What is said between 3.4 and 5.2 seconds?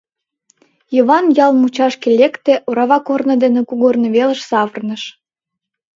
дене кугорно велыш савырныш.